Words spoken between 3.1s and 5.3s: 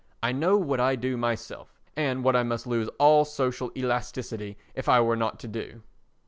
social elasticity if I were